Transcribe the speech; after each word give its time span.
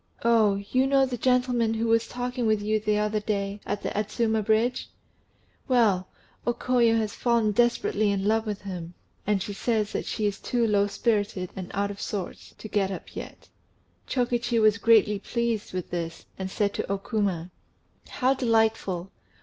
"Oh, 0.25 0.55
you 0.71 0.87
know 0.87 1.05
the 1.05 1.15
gentleman 1.15 1.75
who 1.75 1.85
was 1.85 2.07
talking 2.07 2.47
with 2.47 2.59
you 2.59 2.79
the 2.79 2.97
other 2.97 3.19
day, 3.19 3.59
at 3.67 3.83
the 3.83 3.89
Adzuma 3.95 4.41
Bridge? 4.43 4.89
Well, 5.67 6.07
O 6.47 6.55
Koyo 6.55 6.97
has 6.97 7.13
fallen 7.13 7.51
desperately 7.51 8.09
in 8.11 8.25
love 8.27 8.47
with 8.47 8.61
him, 8.63 8.95
and 9.27 9.43
she 9.43 9.53
says 9.53 9.91
that 9.91 10.07
she 10.07 10.25
is 10.25 10.39
too 10.39 10.65
low 10.65 10.87
spirited 10.87 11.51
and 11.55 11.69
out 11.75 11.91
of 11.91 12.01
sorts 12.01 12.55
to 12.57 12.67
get 12.67 12.89
up 12.89 13.15
yet." 13.15 13.49
Chokichi 14.07 14.59
was 14.59 14.79
greatly 14.79 15.19
pleased 15.19 15.67
to 15.67 15.73
hear 15.75 15.83
this, 15.87 16.25
and 16.35 16.49
said 16.49 16.73
to 16.73 16.91
O 16.91 16.97
Kuma 16.97 17.51
"How 18.09 18.33
delightful! 18.33 19.11